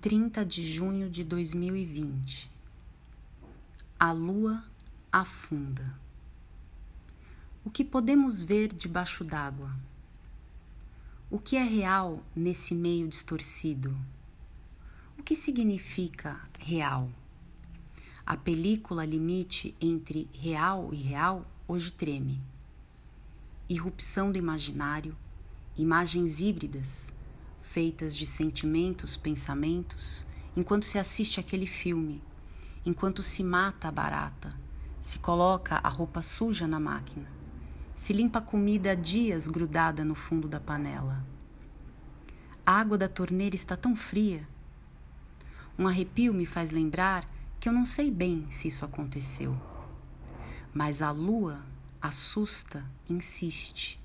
[0.00, 2.50] 30 de junho de 2020.
[3.98, 4.64] A lua
[5.12, 5.94] afunda.
[7.62, 9.70] O que podemos ver debaixo d'água?
[11.30, 13.94] O que é real nesse meio distorcido?
[15.18, 17.10] O que significa real?
[18.24, 22.40] A película limite entre real e real hoje treme.
[23.68, 25.14] Irrupção do imaginário,
[25.76, 27.06] imagens híbridas
[27.70, 30.26] feitas de sentimentos, pensamentos,
[30.56, 32.20] enquanto se assiste aquele filme,
[32.84, 34.58] enquanto se mata a barata,
[35.00, 37.28] se coloca a roupa suja na máquina,
[37.94, 41.24] se limpa a comida há dias grudada no fundo da panela.
[42.66, 44.48] A água da torneira está tão fria.
[45.78, 47.24] Um arrepio me faz lembrar
[47.60, 49.56] que eu não sei bem se isso aconteceu.
[50.74, 51.62] Mas a lua
[52.02, 54.00] assusta, insiste.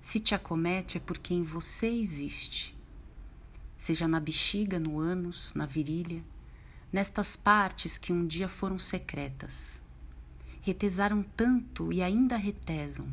[0.00, 2.80] Se te acomete é porque em você existe
[3.82, 6.22] seja na bexiga, no ânus, na virilha,
[6.92, 9.80] nestas partes que um dia foram secretas.
[10.60, 13.08] Retesaram tanto e ainda retesam,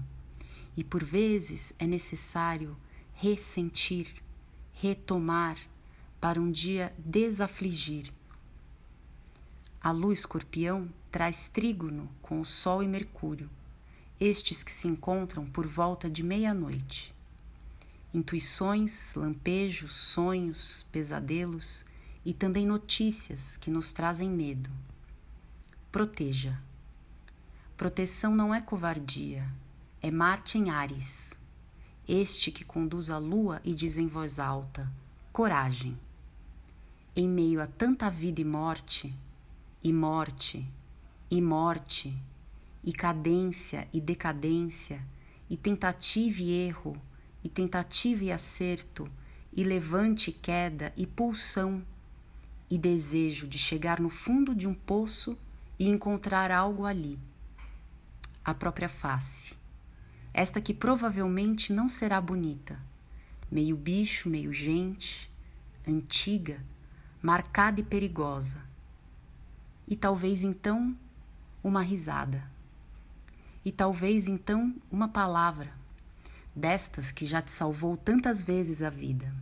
[0.78, 2.78] e por vezes é necessário
[3.16, 4.22] ressentir,
[4.72, 5.58] retomar,
[6.22, 8.12] para um dia desafligir.
[9.82, 13.50] A lua escorpião traz trígono com o Sol e Mercúrio,
[14.22, 17.18] estes que se encontram por volta de meia-noite
[18.14, 21.86] intuições, lampejos, sonhos, pesadelos
[22.26, 24.70] e também notícias que nos trazem medo.
[25.92, 26.60] Proteja.
[27.78, 29.48] Proteção não é covardia,
[30.02, 31.34] é Marte em Ares,
[32.08, 34.92] este que conduz a lua e diz em voz alta:
[35.32, 35.98] coragem.
[37.16, 39.16] Em meio a tanta vida e morte,
[39.84, 40.66] e morte,
[41.30, 42.16] e morte,
[42.84, 45.02] e cadência e decadência,
[45.50, 47.00] e tentativa e erro,
[47.44, 49.08] e tentativa e acerto,
[49.54, 51.84] e levante e queda, e pulsão,
[52.70, 55.38] e desejo de chegar no fundo de um poço
[55.78, 57.18] e encontrar algo ali.
[58.44, 59.58] A própria face.
[60.34, 62.80] Esta que provavelmente não será bonita,
[63.52, 65.30] meio bicho, meio gente,
[65.88, 66.64] antiga,
[67.22, 68.58] marcada e perigosa.
[69.88, 70.96] E talvez então
[71.64, 72.44] uma risada.
[73.66, 75.74] E talvez então uma palavra
[76.60, 79.34] destas que já te salvou tantas vezes a vida.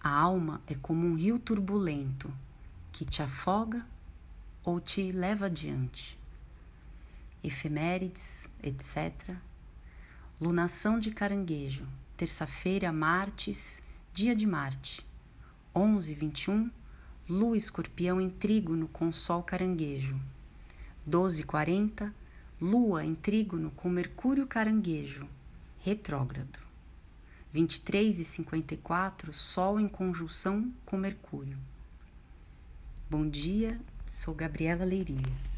[0.00, 2.32] A alma é como um rio turbulento
[2.92, 3.84] que te afoga
[4.62, 6.18] ou te leva adiante.
[7.42, 9.36] Efemérides, etc.
[10.40, 11.86] Lunação de caranguejo,
[12.16, 13.82] terça-feira, Martes,
[14.12, 15.06] dia de Marte.
[15.74, 16.70] 11, 21,
[17.28, 20.18] Lua escorpião em trígono com Sol caranguejo.
[21.04, 22.14] 12, 40,
[22.60, 25.28] Lua em trígono com Mercúrio caranguejo,
[25.78, 26.58] retrógrado.
[27.52, 31.56] 23 e 54, Sol em conjunção com Mercúrio.
[33.08, 35.57] Bom dia, sou Gabriela Leirias.